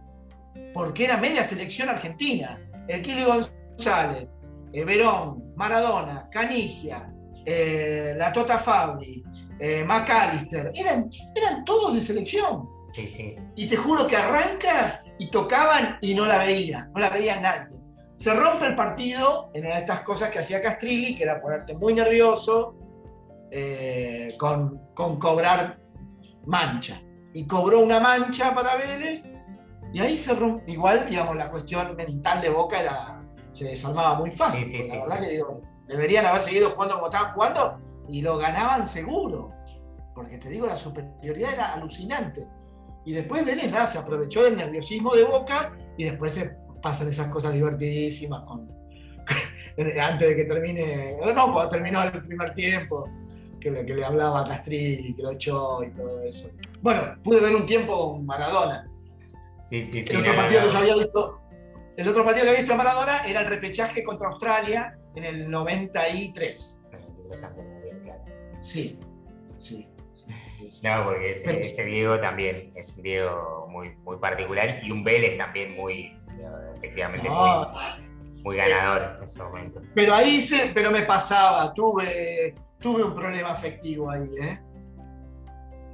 [0.73, 2.59] porque era media selección argentina.
[2.89, 4.29] El Kili González,
[4.73, 7.13] eh, Verón, Maradona, Canigia,
[7.47, 9.23] eh, la Tota Fabri,
[9.59, 12.69] eh, McAllister, eran, eran todos de selección.
[12.93, 13.37] Sí, sí.
[13.57, 17.79] Y te juro que arranca y tocaban y no la veía, no la veía nadie.
[18.25, 21.75] Se rompe el partido en una de estas cosas que hacía Castrilli, que era ponerte
[21.75, 22.75] muy nervioso
[23.51, 25.79] eh, con, con cobrar
[26.47, 27.03] mancha.
[27.35, 29.29] Y cobró una mancha para Vélez
[29.93, 30.73] y ahí se rompe.
[30.73, 33.23] Igual, digamos, la cuestión mental de Boca era,
[33.53, 34.69] se desarmaba muy fácil.
[34.69, 37.79] Sí, sí, porque sí, la verdad que digo, deberían haber seguido jugando como estaban jugando
[38.09, 39.53] y lo ganaban seguro.
[40.15, 42.49] Porque te digo, la superioridad era alucinante.
[43.05, 47.29] Y después Vélez nada, se aprovechó del nerviosismo de Boca y después se pasan esas
[47.29, 48.69] cosas divertidísimas con,
[50.03, 53.09] antes de que termine, no, cuando terminó el primer tiempo,
[53.59, 56.51] que le, que le hablaba a Castrilli, que lo echó y todo eso.
[56.83, 58.87] Bueno, pude ver un tiempo con Maradona.
[59.63, 60.11] Sí, sí, sí.
[60.11, 61.41] El otro partido que yo había visto,
[61.97, 66.83] el otro partido que había visto Maradona era el repechaje contra Australia en el 93.
[67.23, 68.25] Interesante, Mundial, claro.
[68.61, 68.99] Sí,
[69.59, 69.89] sí.
[70.83, 75.75] No, porque ese, Diego también es un Diego muy, muy particular y un Vélez también
[75.77, 76.17] muy,
[76.77, 79.81] efectivamente, No, muy, muy ganador en ese momento.
[79.95, 84.61] Pero ahí se, pero me pasaba, tuve, tuve un problema afectivo ahí, ¿eh?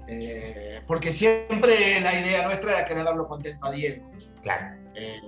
[0.08, 4.10] Eh, porque siempre la idea nuestra era querer verlo contento a Diego.
[4.42, 5.20] Claro, Eh,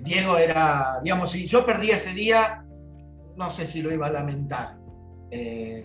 [0.00, 2.64] Diego era, digamos, si yo perdía ese día,
[3.36, 4.76] no sé si lo iba a lamentar.
[5.30, 5.84] Eh,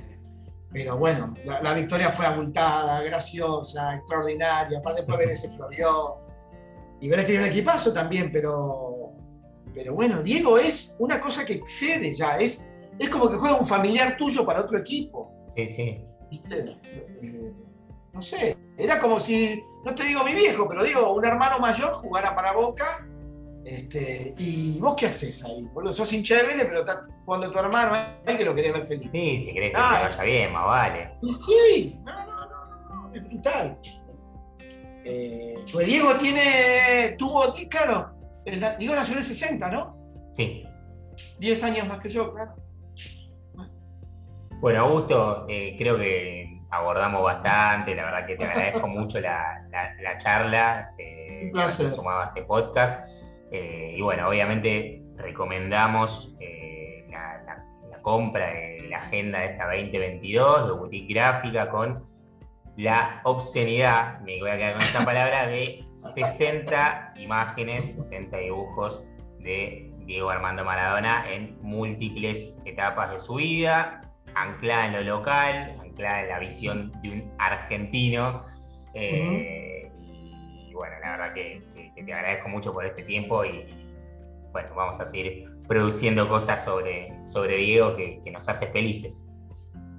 [0.72, 4.80] pero bueno, la, la victoria fue abultada, graciosa, extraordinaria.
[4.80, 6.20] Aparte, después Vélez se floreó.
[7.00, 9.14] Y Vélez tiene un equipazo también, pero,
[9.74, 12.38] pero bueno, Diego es una cosa que excede ya.
[12.38, 12.68] Es,
[13.00, 15.32] es como que juega un familiar tuyo para otro equipo.
[15.56, 16.02] sí, sí.
[16.30, 16.78] ¿viste?
[17.22, 17.54] Eh,
[18.14, 21.94] no sé, era como si, no te digo mi viejo, pero digo, un hermano mayor
[21.94, 23.08] jugara para Boca.
[23.70, 25.62] Este, ¿Y vos qué haces ahí?
[25.74, 27.92] Boludo, sos hincha de Vélez, pero estás jugando tu hermano
[28.26, 29.12] ahí que lo querés ver feliz.
[29.12, 30.00] Sí, si querés que Ah.
[30.04, 31.12] te vaya bien, más vale.
[31.22, 33.78] Y sí, no, no, no, no, es brutal.
[35.04, 38.12] Eh, pues Diego tiene, tuvo, claro,
[38.46, 39.98] el- Diego nació en el 60, ¿no?
[40.32, 40.64] Sí.
[41.38, 42.56] 10 años más que yo, claro.
[44.62, 49.94] Bueno, Augusto, eh, creo que abordamos bastante, la verdad que te agradezco mucho la, la-
[50.02, 51.88] la charla, eh, Un placer.
[51.88, 53.06] que sumaba este podcast.
[53.52, 59.66] Eh, y bueno, obviamente recomendamos eh, la, la- la compra de la agenda de esta
[59.66, 62.06] 2022 de Boutique Gráfica con
[62.76, 69.04] la obscenidad, me voy a quedar con esta palabra, de 60 imágenes, 60 dibujos
[69.40, 74.02] de Diego Armando Maradona en múltiples etapas de su vida,
[74.36, 78.44] anclada en lo local, anclada en la visión de un argentino.
[78.94, 79.92] eh,
[80.70, 81.62] Y bueno, la verdad que,
[81.98, 83.66] que- te agradezco mucho por este tiempo y,
[84.52, 89.26] bueno, vamos a seguir produciendo cosas sobre, sobre Diego que, que nos hace felices.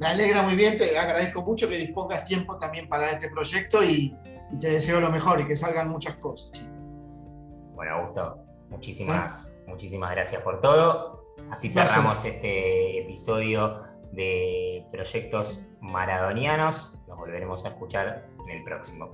[0.00, 4.16] Me alegra muy bien, te agradezco mucho que dispongas tiempo también para este proyecto y,
[4.50, 6.68] y te deseo lo mejor y que salgan muchas cosas.
[7.74, 8.38] Bueno, Augusto,
[8.70, 11.24] muchísimas, muchísimas gracias por todo.
[11.50, 13.82] Así cerramos este episodio
[14.12, 16.98] de Proyectos Maradonianos.
[17.06, 19.10] Nos volveremos a escuchar en el próximo.